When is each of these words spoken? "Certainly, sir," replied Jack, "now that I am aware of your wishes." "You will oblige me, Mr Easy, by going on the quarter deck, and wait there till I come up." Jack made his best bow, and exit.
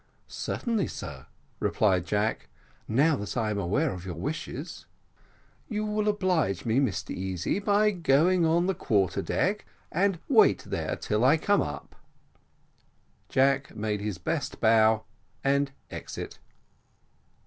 "Certainly, 0.27 0.87
sir," 0.87 1.27
replied 1.59 2.07
Jack, 2.07 2.47
"now 2.87 3.15
that 3.17 3.37
I 3.37 3.51
am 3.51 3.59
aware 3.59 3.93
of 3.93 4.03
your 4.03 4.15
wishes." 4.15 4.87
"You 5.69 5.85
will 5.85 6.07
oblige 6.07 6.65
me, 6.65 6.79
Mr 6.79 7.11
Easy, 7.11 7.59
by 7.59 7.91
going 7.91 8.43
on 8.43 8.65
the 8.65 8.73
quarter 8.73 9.21
deck, 9.21 9.63
and 9.91 10.17
wait 10.27 10.63
there 10.63 10.95
till 10.95 11.23
I 11.23 11.37
come 11.37 11.61
up." 11.61 11.95
Jack 13.29 13.75
made 13.75 14.01
his 14.01 14.17
best 14.17 14.59
bow, 14.59 15.03
and 15.43 15.69
exit. 15.91 16.39